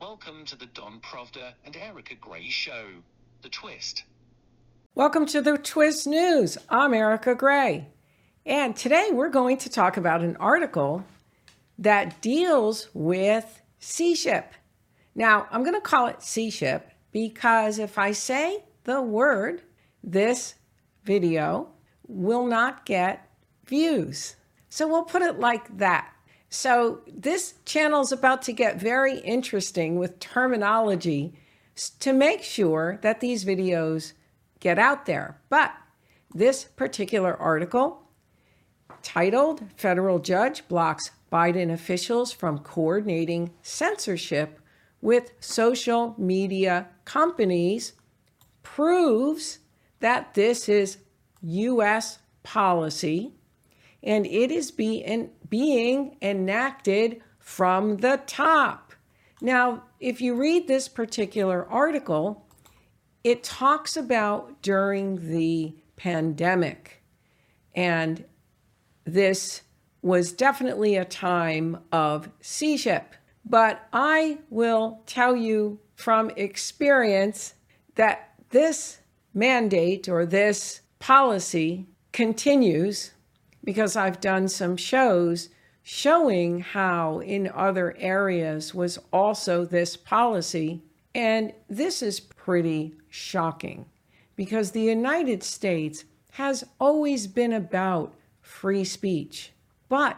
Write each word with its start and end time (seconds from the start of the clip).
Welcome 0.00 0.44
to 0.44 0.54
the 0.54 0.66
Don 0.66 1.00
Provda 1.00 1.54
and 1.64 1.76
Erica 1.76 2.14
Gray 2.14 2.48
Show. 2.48 2.86
The 3.42 3.48
Twist. 3.48 4.04
Welcome 4.94 5.26
to 5.26 5.42
the 5.42 5.58
Twist 5.58 6.06
News. 6.06 6.56
I'm 6.68 6.94
Erica 6.94 7.34
Gray. 7.34 7.88
And 8.46 8.76
today 8.76 9.08
we're 9.10 9.28
going 9.28 9.56
to 9.58 9.68
talk 9.68 9.96
about 9.96 10.20
an 10.20 10.36
article 10.36 11.04
that 11.78 12.22
deals 12.22 12.88
with 12.94 13.60
Sea 13.80 14.14
Ship. 14.14 14.54
Now, 15.16 15.48
I'm 15.50 15.64
going 15.64 15.74
to 15.74 15.80
call 15.80 16.06
it 16.06 16.22
Sea 16.22 16.50
Ship 16.50 16.88
because 17.10 17.80
if 17.80 17.98
I 17.98 18.12
say 18.12 18.62
the 18.84 19.02
word, 19.02 19.62
this 20.04 20.54
video 21.02 21.72
will 22.06 22.46
not 22.46 22.86
get 22.86 23.28
views. 23.66 24.36
So 24.68 24.86
we'll 24.86 25.02
put 25.02 25.22
it 25.22 25.40
like 25.40 25.78
that. 25.78 26.12
So, 26.50 27.02
this 27.06 27.54
channel 27.66 28.00
is 28.00 28.12
about 28.12 28.42
to 28.42 28.52
get 28.52 28.80
very 28.80 29.18
interesting 29.18 29.98
with 29.98 30.18
terminology 30.18 31.34
to 32.00 32.12
make 32.12 32.42
sure 32.42 32.98
that 33.02 33.20
these 33.20 33.44
videos 33.44 34.14
get 34.60 34.78
out 34.78 35.06
there. 35.06 35.40
But 35.50 35.72
this 36.34 36.64
particular 36.64 37.36
article, 37.36 38.02
titled 39.02 39.62
Federal 39.76 40.18
Judge 40.18 40.66
Blocks 40.68 41.10
Biden 41.30 41.70
Officials 41.70 42.32
from 42.32 42.60
Coordinating 42.60 43.50
Censorship 43.62 44.58
with 45.02 45.32
Social 45.40 46.14
Media 46.16 46.88
Companies, 47.04 47.92
proves 48.62 49.58
that 50.00 50.34
this 50.34 50.68
is 50.68 50.98
U.S. 51.42 52.18
policy 52.42 53.37
and 54.02 54.26
it 54.26 54.50
is 54.50 54.70
being, 54.70 55.30
being 55.48 56.16
enacted 56.22 57.20
from 57.38 57.98
the 57.98 58.20
top. 58.26 58.92
Now, 59.40 59.84
if 60.00 60.20
you 60.20 60.34
read 60.34 60.66
this 60.66 60.88
particular 60.88 61.66
article, 61.66 62.46
it 63.24 63.42
talks 63.42 63.96
about 63.96 64.62
during 64.62 65.30
the 65.30 65.74
pandemic. 65.96 67.02
And 67.74 68.24
this 69.04 69.62
was 70.02 70.32
definitely 70.32 70.96
a 70.96 71.04
time 71.04 71.78
of 71.92 72.28
sea 72.40 72.76
ship. 72.76 73.14
But 73.44 73.86
I 73.92 74.38
will 74.50 75.02
tell 75.06 75.34
you 75.34 75.80
from 75.94 76.30
experience 76.36 77.54
that 77.96 78.34
this 78.50 78.98
mandate 79.34 80.08
or 80.08 80.26
this 80.26 80.80
policy 80.98 81.86
continues 82.12 83.12
because 83.64 83.96
I've 83.96 84.20
done 84.20 84.48
some 84.48 84.76
shows 84.76 85.48
showing 85.82 86.60
how 86.60 87.20
in 87.20 87.50
other 87.54 87.96
areas 87.98 88.74
was 88.74 88.98
also 89.12 89.64
this 89.64 89.96
policy. 89.96 90.82
And 91.14 91.52
this 91.68 92.02
is 92.02 92.20
pretty 92.20 92.94
shocking 93.08 93.86
because 94.36 94.70
the 94.70 94.82
United 94.82 95.42
States 95.42 96.04
has 96.32 96.64
always 96.78 97.26
been 97.26 97.52
about 97.52 98.14
free 98.40 98.84
speech. 98.84 99.52
But 99.88 100.16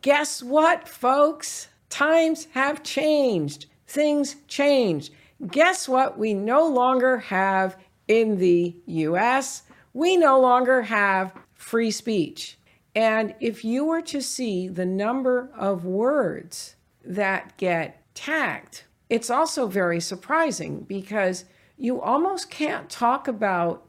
guess 0.00 0.42
what, 0.42 0.88
folks? 0.88 1.68
Times 1.88 2.48
have 2.52 2.82
changed. 2.82 3.66
Things 3.86 4.36
change. 4.48 5.12
Guess 5.50 5.88
what? 5.88 6.18
We 6.18 6.34
no 6.34 6.66
longer 6.66 7.18
have 7.18 7.76
in 8.08 8.38
the 8.38 8.76
US, 8.86 9.62
we 9.94 10.16
no 10.16 10.40
longer 10.40 10.82
have 10.82 11.32
free 11.54 11.90
speech. 11.90 12.58
And 12.94 13.34
if 13.40 13.64
you 13.64 13.84
were 13.84 14.02
to 14.02 14.20
see 14.20 14.68
the 14.68 14.84
number 14.84 15.50
of 15.56 15.84
words 15.84 16.76
that 17.04 17.56
get 17.56 18.02
tagged, 18.14 18.84
it's 19.08 19.30
also 19.30 19.66
very 19.66 20.00
surprising 20.00 20.80
because 20.80 21.44
you 21.76 22.00
almost 22.00 22.50
can't 22.50 22.90
talk 22.90 23.26
about 23.28 23.86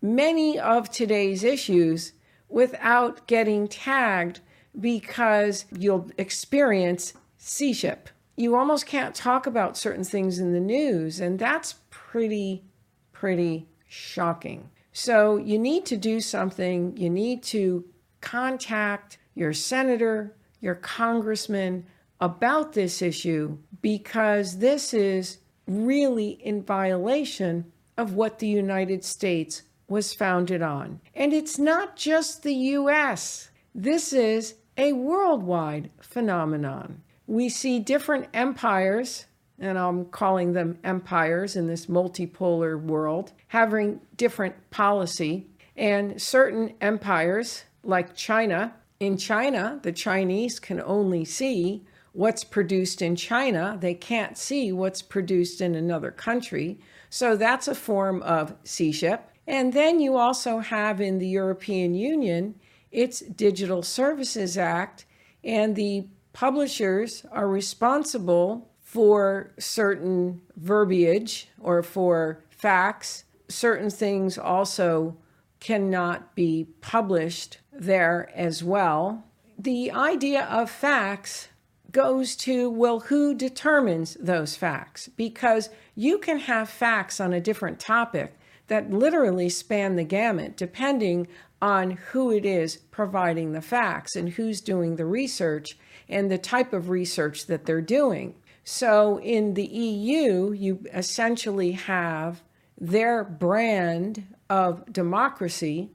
many 0.00 0.58
of 0.58 0.90
today's 0.90 1.44
issues 1.44 2.12
without 2.48 3.26
getting 3.26 3.68
tagged 3.68 4.40
because 4.78 5.64
you'll 5.76 6.10
experience 6.18 7.14
sea 7.38 7.72
ship. 7.72 8.08
You 8.36 8.56
almost 8.56 8.86
can't 8.86 9.14
talk 9.14 9.46
about 9.46 9.76
certain 9.76 10.04
things 10.04 10.38
in 10.38 10.52
the 10.52 10.60
news, 10.60 11.20
and 11.20 11.38
that's 11.38 11.76
pretty, 11.90 12.64
pretty 13.12 13.68
shocking. 13.86 14.70
So 14.92 15.36
you 15.36 15.58
need 15.58 15.86
to 15.86 15.96
do 15.96 16.20
something. 16.20 16.96
You 16.96 17.10
need 17.10 17.42
to 17.44 17.84
contact 18.22 19.18
your 19.34 19.52
senator, 19.52 20.34
your 20.60 20.76
congressman 20.76 21.84
about 22.20 22.72
this 22.72 23.02
issue 23.02 23.58
because 23.82 24.58
this 24.58 24.94
is 24.94 25.38
really 25.66 26.30
in 26.30 26.62
violation 26.62 27.70
of 27.98 28.14
what 28.14 28.38
the 28.38 28.46
United 28.46 29.04
States 29.04 29.62
was 29.88 30.14
founded 30.14 30.62
on. 30.62 31.00
And 31.14 31.32
it's 31.32 31.58
not 31.58 31.96
just 31.96 32.42
the 32.42 32.54
US, 32.54 33.50
this 33.74 34.12
is 34.12 34.54
a 34.76 34.92
worldwide 34.92 35.90
phenomenon. 36.00 37.02
We 37.26 37.48
see 37.48 37.78
different 37.78 38.28
empires, 38.32 39.26
and 39.58 39.78
I'm 39.78 40.06
calling 40.06 40.52
them 40.52 40.78
empires 40.84 41.56
in 41.56 41.66
this 41.66 41.86
multipolar 41.86 42.80
world, 42.80 43.32
having 43.48 44.00
different 44.16 44.70
policy. 44.70 45.46
And 45.76 46.20
certain 46.20 46.74
empires 46.80 47.64
like 47.82 48.14
China. 48.14 48.74
In 49.00 49.16
China, 49.16 49.80
the 49.82 49.92
Chinese 49.92 50.60
can 50.60 50.80
only 50.80 51.24
see 51.24 51.84
what's 52.12 52.44
produced 52.44 53.02
in 53.02 53.16
China. 53.16 53.76
They 53.80 53.94
can't 53.94 54.36
see 54.36 54.70
what's 54.72 55.02
produced 55.02 55.60
in 55.60 55.74
another 55.74 56.10
country. 56.10 56.78
So 57.10 57.36
that's 57.36 57.68
a 57.68 57.74
form 57.74 58.22
of 58.22 58.54
sea 58.64 58.92
ship. 58.92 59.30
And 59.46 59.72
then 59.72 60.00
you 60.00 60.16
also 60.16 60.58
have 60.58 61.00
in 61.00 61.18
the 61.18 61.28
European 61.28 61.94
Union 61.94 62.54
its 62.90 63.20
Digital 63.20 63.82
Services 63.82 64.56
Act, 64.56 65.06
and 65.42 65.74
the 65.74 66.06
publishers 66.32 67.24
are 67.32 67.48
responsible 67.48 68.70
for 68.80 69.52
certain 69.58 70.42
verbiage 70.56 71.48
or 71.58 71.82
for 71.82 72.44
facts. 72.50 73.24
Certain 73.48 73.90
things 73.90 74.38
also 74.38 75.16
cannot 75.58 76.34
be 76.34 76.66
published 76.80 77.58
there 77.84 78.30
as 78.34 78.62
well. 78.62 79.24
The 79.58 79.90
idea 79.90 80.44
of 80.44 80.70
facts 80.70 81.48
goes 81.90 82.34
to 82.36 82.70
well, 82.70 83.00
who 83.00 83.34
determines 83.34 84.14
those 84.14 84.56
facts? 84.56 85.08
Because 85.08 85.68
you 85.94 86.18
can 86.18 86.38
have 86.40 86.68
facts 86.68 87.20
on 87.20 87.32
a 87.32 87.40
different 87.40 87.78
topic 87.78 88.38
that 88.68 88.90
literally 88.90 89.48
span 89.48 89.96
the 89.96 90.04
gamut 90.04 90.56
depending 90.56 91.28
on 91.60 91.92
who 92.10 92.32
it 92.32 92.44
is 92.44 92.76
providing 92.90 93.52
the 93.52 93.60
facts 93.60 94.16
and 94.16 94.30
who's 94.30 94.60
doing 94.60 94.96
the 94.96 95.04
research 95.04 95.78
and 96.08 96.30
the 96.30 96.38
type 96.38 96.72
of 96.72 96.88
research 96.88 97.46
that 97.46 97.66
they're 97.66 97.80
doing. 97.80 98.34
So 98.64 99.20
in 99.20 99.54
the 99.54 99.66
EU, 99.66 100.52
you 100.52 100.84
essentially 100.92 101.72
have 101.72 102.42
their 102.80 103.22
brand 103.22 104.26
of 104.50 104.92
democracy. 104.92 105.90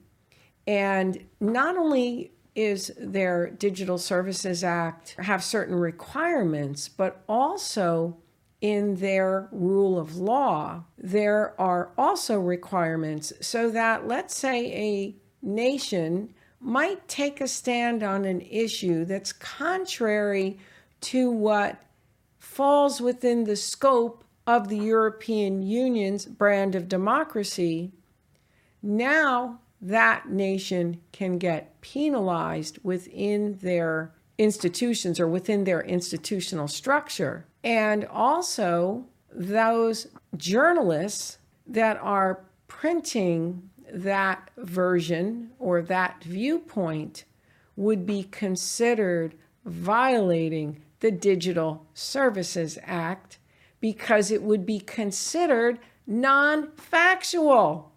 And 0.67 1.25
not 1.39 1.77
only 1.77 2.33
is 2.53 2.91
their 2.99 3.49
Digital 3.51 3.97
Services 3.97 4.63
Act 4.63 5.15
have 5.19 5.43
certain 5.43 5.75
requirements, 5.75 6.89
but 6.89 7.23
also 7.29 8.17
in 8.59 8.95
their 8.95 9.47
rule 9.51 9.97
of 9.97 10.17
law, 10.17 10.83
there 10.97 11.59
are 11.59 11.91
also 11.97 12.39
requirements 12.39 13.31
so 13.39 13.69
that, 13.69 14.07
let's 14.07 14.35
say, 14.35 14.71
a 14.73 15.15
nation 15.45 16.33
might 16.59 17.07
take 17.07 17.39
a 17.39 17.47
stand 17.47 18.01
on 18.01 18.25
an 18.25 18.41
issue 18.41 19.05
that's 19.05 19.31
contrary 19.31 20.57
to 20.99 21.29
what 21.29 21.79
falls 22.39 22.99
within 22.99 23.43
the 23.43 23.55
scope 23.55 24.23
of 24.47 24.67
the 24.67 24.77
European 24.77 25.61
Union's 25.61 26.25
brand 26.25 26.73
of 26.73 26.89
democracy, 26.89 27.91
now 28.81 29.59
that 29.81 30.29
nation 30.29 31.01
can 31.11 31.37
get 31.37 31.79
penalized 31.81 32.79
within 32.83 33.57
their 33.61 34.13
institutions 34.37 35.19
or 35.19 35.27
within 35.27 35.63
their 35.63 35.81
institutional 35.81 36.67
structure. 36.67 37.45
And 37.63 38.05
also, 38.05 39.05
those 39.31 40.07
journalists 40.35 41.37
that 41.67 41.97
are 41.97 42.45
printing 42.67 43.69
that 43.91 44.49
version 44.57 45.51
or 45.59 45.81
that 45.81 46.23
viewpoint 46.23 47.25
would 47.75 48.05
be 48.05 48.23
considered 48.23 49.35
violating 49.65 50.81
the 50.99 51.11
Digital 51.11 51.85
Services 51.93 52.77
Act 52.83 53.37
because 53.79 54.31
it 54.31 54.41
would 54.41 54.65
be 54.65 54.79
considered 54.79 55.79
non 56.07 56.71
factual 56.71 57.91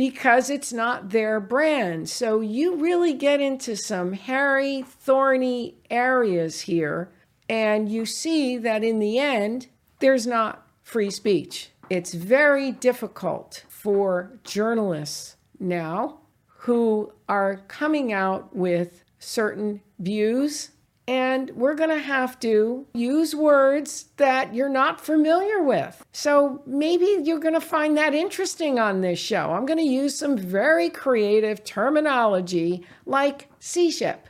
because 0.00 0.48
it's 0.48 0.72
not 0.72 1.10
their 1.10 1.38
brand. 1.38 2.08
So 2.08 2.40
you 2.40 2.76
really 2.76 3.12
get 3.12 3.38
into 3.38 3.76
some 3.76 4.14
hairy, 4.14 4.82
thorny 4.82 5.74
areas 5.90 6.62
here. 6.62 7.10
And 7.50 7.86
you 7.86 8.06
see 8.06 8.56
that 8.56 8.82
in 8.82 8.98
the 8.98 9.18
end, 9.18 9.66
there's 9.98 10.26
not 10.26 10.66
free 10.82 11.10
speech. 11.10 11.72
It's 11.90 12.14
very 12.14 12.72
difficult 12.72 13.66
for 13.68 14.38
journalists 14.42 15.36
now 15.58 16.20
who 16.46 17.12
are 17.28 17.56
coming 17.68 18.10
out 18.10 18.56
with 18.56 19.04
certain 19.18 19.82
views 19.98 20.70
and 21.10 21.50
we're 21.56 21.74
going 21.74 21.90
to 21.90 21.98
have 21.98 22.38
to 22.38 22.86
use 22.94 23.34
words 23.34 24.10
that 24.16 24.54
you're 24.54 24.68
not 24.68 25.00
familiar 25.00 25.60
with. 25.60 26.04
So 26.12 26.62
maybe 26.66 27.18
you're 27.24 27.40
going 27.40 27.54
to 27.54 27.60
find 27.60 27.96
that 27.96 28.14
interesting 28.14 28.78
on 28.78 29.00
this 29.00 29.18
show. 29.18 29.50
I'm 29.50 29.66
going 29.66 29.80
to 29.80 29.84
use 29.84 30.16
some 30.16 30.38
very 30.38 30.88
creative 30.88 31.64
terminology 31.64 32.86
like 33.06 33.48
sea 33.58 33.90
ship. 33.90 34.28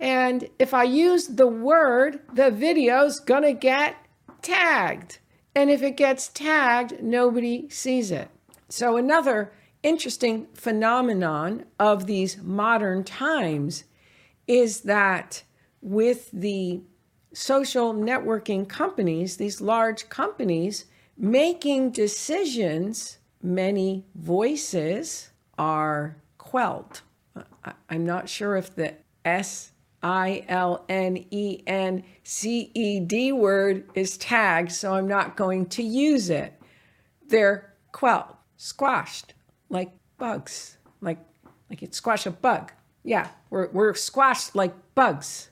And 0.00 0.48
if 0.58 0.74
I 0.74 0.82
use 0.82 1.28
the 1.28 1.46
word, 1.46 2.22
the 2.34 2.50
video's 2.50 3.20
going 3.20 3.44
to 3.44 3.52
get 3.52 3.94
tagged. 4.42 5.18
And 5.54 5.70
if 5.70 5.80
it 5.80 5.96
gets 5.96 6.26
tagged, 6.26 7.04
nobody 7.04 7.68
sees 7.68 8.10
it. 8.10 8.30
So, 8.68 8.96
another 8.96 9.52
interesting 9.84 10.48
phenomenon 10.54 11.66
of 11.78 12.06
these 12.06 12.38
modern 12.38 13.04
times 13.04 13.84
is 14.50 14.80
that 14.80 15.44
with 15.80 16.28
the 16.32 16.80
social 17.32 17.94
networking 17.94 18.68
companies, 18.68 19.36
these 19.36 19.60
large 19.60 20.08
companies, 20.08 20.86
making 21.16 21.92
decisions, 21.92 23.18
many 23.40 24.04
voices 24.16 25.30
are 25.56 26.16
quelled. 26.36 27.02
I'm 27.88 28.04
not 28.04 28.28
sure 28.28 28.56
if 28.56 28.74
the 28.74 28.94
S 29.24 29.70
I 30.02 30.44
L 30.48 30.84
N 30.88 31.24
E 31.30 31.62
N 31.68 32.02
C 32.24 32.72
E 32.74 32.98
D 32.98 33.30
word 33.30 33.88
is 33.94 34.18
tagged, 34.18 34.72
so 34.72 34.94
I'm 34.94 35.06
not 35.06 35.36
going 35.36 35.66
to 35.66 35.82
use 35.84 36.28
it. 36.28 36.60
They're 37.28 37.72
quelled, 37.92 38.34
squashed 38.56 39.34
like 39.68 39.92
bugs, 40.18 40.76
like 41.00 41.18
like 41.68 41.82
you'd 41.82 41.94
squash 41.94 42.26
a 42.26 42.32
bug. 42.32 42.72
Yeah, 43.10 43.26
we're, 43.50 43.68
we're 43.70 43.94
squashed 43.94 44.54
like 44.54 44.72
bugs. 44.94 45.50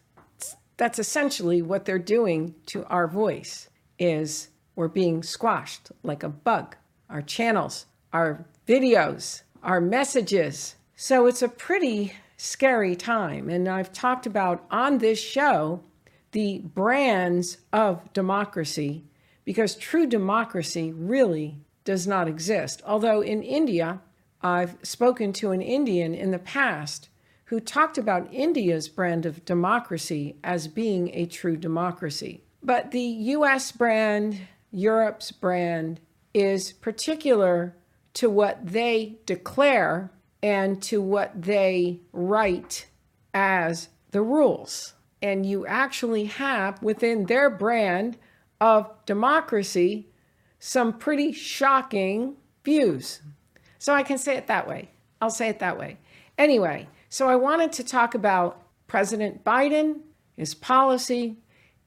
That's 0.77 1.01
essentially 1.01 1.61
what 1.61 1.87
they're 1.87 1.99
doing 1.99 2.55
to 2.67 2.85
our 2.85 3.09
voice 3.09 3.69
is 3.99 4.51
we're 4.77 4.87
being 4.87 5.25
squashed 5.25 5.91
like 6.05 6.23
a 6.23 6.29
bug. 6.29 6.77
Our 7.11 7.21
channels, 7.21 7.87
our 8.13 8.45
videos, 8.69 9.43
our 9.65 9.81
messages. 9.81 10.77
So 10.95 11.27
it's 11.27 11.43
a 11.43 11.49
pretty 11.49 12.13
scary 12.37 12.95
time. 12.95 13.51
And 13.51 13.67
I've 13.69 13.93
talked 13.93 14.25
about 14.25 14.65
on 14.71 14.99
this 14.99 15.21
show 15.21 15.83
the 16.31 16.61
brands 16.61 17.59
of 17.73 18.13
democracy 18.13 19.03
because 19.45 19.75
true 19.75 20.07
democracy 20.07 20.93
really 20.93 21.57
does 21.83 22.07
not 22.07 22.29
exist. 22.29 22.83
Although 22.87 23.21
in 23.21 23.43
India, 23.43 24.01
I've 24.43 24.77
spoken 24.85 25.33
to 25.33 25.51
an 25.51 25.61
Indian 25.61 26.15
in 26.15 26.31
the 26.31 26.39
past 26.39 27.09
who 27.49 27.59
talked 27.61 27.97
about 27.97 28.33
India's 28.33 28.91
brand 28.91 29.25
of 29.25 29.43
democracy 29.47 30.37
as 30.45 30.69
being 30.69 31.11
a 31.15 31.25
true 31.25 31.57
democracy. 31.57 32.43
But 32.63 32.91
the 32.91 33.01
US 33.01 33.73
brand, 33.73 34.39
Europe's 34.71 35.33
brand, 35.33 35.99
is 36.35 36.73
particular 36.73 37.75
to 38.15 38.29
what 38.29 38.67
they 38.67 39.17
declare 39.25 40.11
and 40.43 40.83
to 40.83 41.01
what 41.01 41.41
they 41.41 42.01
write 42.13 42.87
as 43.33 43.89
the 44.11 44.21
rules. 44.21 44.93
And 45.23 45.47
you 45.47 45.67
actually 45.67 46.27
have 46.27 46.83
within 46.83 47.25
their 47.25 47.49
brand 47.49 48.19
of 48.61 48.91
democracy 49.07 50.09
some 50.59 50.93
pretty 50.93 51.33
shocking 51.33 52.37
views. 52.63 53.23
So 53.79 53.95
I 53.95 54.03
can 54.03 54.19
say 54.19 54.37
it 54.37 54.49
that 54.49 54.69
way. 54.69 54.91
I'll 55.23 55.31
say 55.31 55.49
it 55.49 55.61
that 55.61 55.79
way. 55.79 55.97
Anyway, 56.37 56.89
so 57.09 57.29
I 57.29 57.37
wanted 57.37 57.73
to 57.73 57.85
talk 57.85 58.15
about 58.15 58.63
President 58.87 59.45
Biden, 59.45 60.01
his 60.37 60.55
policy, 60.55 61.39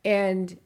and 0.03 0.57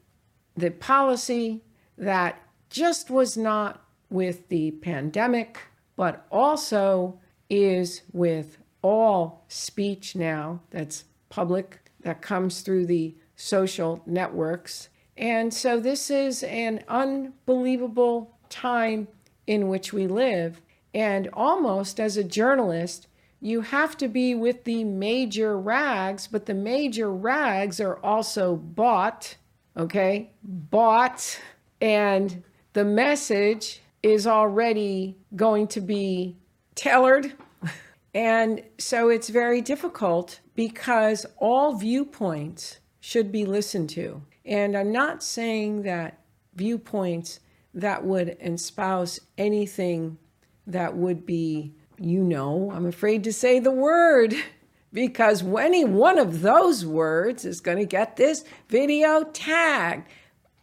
the 0.56 0.70
policy 0.70 1.62
that 1.98 2.40
just 2.70 3.10
was 3.10 3.36
not 3.36 3.84
with 4.10 4.48
the 4.48 4.70
pandemic, 4.70 5.58
but 5.96 6.26
also 6.30 7.20
is 7.48 8.02
with 8.12 8.58
all 8.82 9.44
speech 9.48 10.14
now 10.14 10.60
that's 10.70 11.04
public, 11.28 11.80
that 12.00 12.22
comes 12.22 12.60
through 12.60 12.86
the 12.86 13.14
social 13.34 14.02
networks. 14.06 14.88
And 15.16 15.52
so 15.52 15.80
this 15.80 16.10
is 16.10 16.42
an 16.42 16.84
unbelievable 16.88 18.36
time 18.48 19.08
in 19.46 19.68
which 19.68 19.92
we 19.92 20.06
live. 20.06 20.60
And 20.94 21.28
almost 21.32 22.00
as 22.00 22.16
a 22.16 22.24
journalist, 22.24 23.06
you 23.40 23.60
have 23.60 23.96
to 23.98 24.08
be 24.08 24.34
with 24.34 24.64
the 24.64 24.84
major 24.84 25.58
rags, 25.58 26.26
but 26.26 26.46
the 26.46 26.54
major 26.54 27.12
rags 27.12 27.80
are 27.80 27.98
also 28.04 28.56
bought, 28.56 29.36
okay? 29.76 30.30
Bought, 30.42 31.40
and 31.80 32.42
the 32.72 32.84
message 32.84 33.80
is 34.02 34.26
already 34.26 35.16
going 35.34 35.66
to 35.68 35.80
be 35.80 36.36
tailored. 36.74 37.32
and 38.14 38.62
so 38.78 39.08
it's 39.08 39.28
very 39.28 39.60
difficult 39.60 40.40
because 40.54 41.26
all 41.38 41.74
viewpoints 41.74 42.78
should 43.00 43.30
be 43.30 43.44
listened 43.44 43.90
to. 43.90 44.22
And 44.44 44.76
I'm 44.76 44.92
not 44.92 45.22
saying 45.22 45.82
that 45.82 46.20
viewpoints 46.54 47.40
that 47.74 48.04
would 48.04 48.36
espouse 48.40 49.20
anything 49.36 50.18
that 50.66 50.96
would 50.96 51.26
be 51.26 51.72
you 51.98 52.22
know, 52.22 52.70
I'm 52.74 52.86
afraid 52.86 53.24
to 53.24 53.32
say 53.32 53.58
the 53.58 53.70
word 53.70 54.34
because 54.92 55.42
any 55.42 55.84
one 55.84 56.18
of 56.18 56.42
those 56.42 56.84
words 56.84 57.44
is 57.44 57.60
going 57.60 57.78
to 57.78 57.86
get 57.86 58.16
this 58.16 58.44
video 58.68 59.24
tagged. 59.24 60.08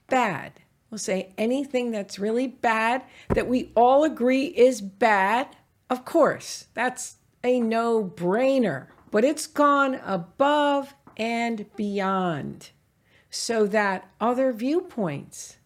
Bad. 0.10 0.54
We'll 0.90 1.00
say 1.00 1.34
anything 1.38 1.92
that's 1.92 2.20
really 2.20 2.48
bad 2.48 3.04
that 3.30 3.48
we 3.48 3.72
all 3.76 4.04
agree 4.04 4.46
is 4.46 4.80
bad. 4.80 5.56
Of 5.90 6.06
course, 6.06 6.68
that's 6.76 7.18
a 7.44 7.60
no 7.60 8.04
brainer, 8.04 8.88
but 9.10 9.26
it's 9.26 9.48
gone 9.48 9.96
above 10.06 10.94
and 11.18 11.66
beyond 11.76 12.70
so 13.30 13.66
that 13.66 14.08
other 14.22 14.54
viewpoints 14.54 15.58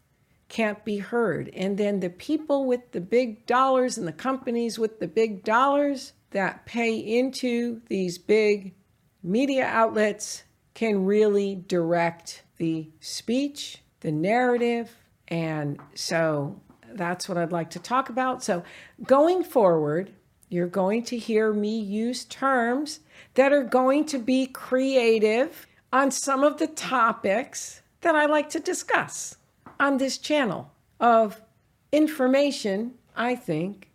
can't 0.50 0.84
be 0.86 0.98
heard. 0.98 1.50
And 1.54 1.78
then 1.78 2.00
the 2.00 2.10
people 2.10 2.66
with 2.66 2.92
the 2.92 3.02
big 3.02 3.46
dollars 3.46 3.98
and 3.98 4.08
the 4.08 4.14
companies 4.14 4.80
with 4.80 5.00
the 5.00 5.08
big 5.08 5.44
dollars 5.44 6.14
that 6.32 6.66
pay 6.66 6.98
into 6.98 7.82
these 7.88 8.18
big 8.18 8.74
media 9.24 9.66
outlets 9.66 10.44
can 10.74 11.06
really 11.06 11.56
direct 11.56 12.44
the 12.58 12.90
speech, 13.00 13.80
the 14.02 14.12
narrative. 14.12 14.96
And 15.28 15.80
so 15.96 16.62
that's 16.94 17.28
what 17.28 17.38
I'd 17.38 17.52
like 17.52 17.72
to 17.72 17.80
talk 17.80 18.10
about. 18.10 18.44
So 18.44 18.64
going 19.04 19.44
forward, 19.44 20.14
you're 20.50 20.68
going 20.68 21.04
to 21.04 21.18
hear 21.18 21.52
me 21.52 21.78
use 21.80 22.24
terms 22.26 23.02
that 23.34 23.52
are 23.52 23.64
going 23.64 24.06
to 24.06 24.18
be 24.18 24.48
creative 24.48 25.68
on 25.92 26.12
some 26.12 26.44
of 26.44 26.58
the 26.58 26.68
topics 26.68 27.82
that 28.02 28.16
I 28.16 28.26
like 28.28 28.50
to 28.52 28.60
discuss 28.60 29.38
on 29.80 29.98
this 29.98 30.18
channel 30.18 30.72
of 31.00 31.42
information, 31.92 32.96
I 33.16 33.36
think, 33.36 33.90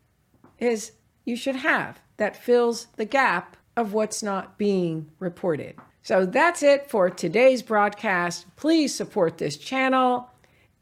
is 0.58 0.92
you 1.24 1.36
should 1.36 1.56
have 1.56 2.00
that 2.16 2.36
fills 2.36 2.86
the 2.96 3.04
gap 3.04 3.56
of 3.76 3.92
what's 3.92 4.22
not 4.22 4.58
being 4.58 5.10
reported. 5.18 5.76
So 6.02 6.26
that's 6.26 6.62
it 6.62 6.90
for 6.90 7.10
today's 7.10 7.62
broadcast. 7.62 8.46
Please 8.56 8.94
support 8.94 9.38
this 9.38 9.56
channel 9.56 10.30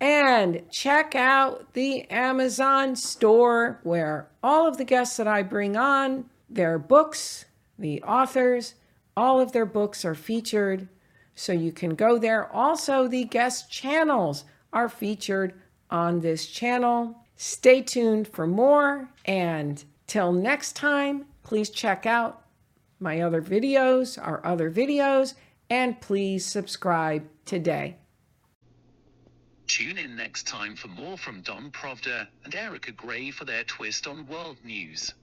and 0.00 0.62
check 0.71 1.14
out 1.14 1.75
the 1.75 2.11
Amazon 2.11 2.97
store 2.97 3.80
where 3.83 4.28
all 4.42 4.66
of 4.66 4.78
the 4.78 4.85
guests 4.85 5.19
that 5.19 5.28
I 5.28 5.42
bring 5.42 5.76
on, 5.76 6.30
their 6.49 6.78
books, 6.78 7.45
the 7.78 8.02
authors, 8.02 8.75
all 9.16 9.40
of 9.40 9.52
their 9.52 9.66
books 9.66 10.04
are 10.04 10.14
featured. 10.14 10.88
So 11.35 11.52
you 11.52 11.71
can 11.73 11.95
go 11.95 12.19
there. 12.19 12.50
Also, 12.50 13.07
the 13.07 13.25
guest 13.25 13.71
channels 13.71 14.45
are 14.72 14.88
featured 14.88 15.54
on 15.90 16.20
this 16.20 16.46
channel. 16.46 17.16
Stay 17.36 17.82
tuned 17.82 18.28
for 18.28 18.46
more. 18.46 19.08
And 19.24 19.82
till 20.06 20.32
next 20.32 20.76
time, 20.76 21.26
please 21.42 21.70
check 21.70 22.06
out 22.06 22.44
my 22.98 23.20
other 23.20 23.42
videos, 23.42 24.18
our 24.22 24.44
other 24.44 24.70
videos, 24.70 25.34
and 25.70 26.00
please 26.00 26.44
subscribe 26.44 27.26
today. 27.44 27.96
Tune 29.66 29.98
in 29.98 30.16
next 30.16 30.48
time 30.48 30.74
for 30.74 30.88
more 30.88 31.16
from 31.16 31.42
Don 31.42 31.70
Provda 31.70 32.26
and 32.44 32.54
Erica 32.54 32.92
Gray 32.92 33.30
for 33.30 33.44
their 33.44 33.64
twist 33.64 34.06
on 34.06 34.26
world 34.26 34.56
news. 34.64 35.14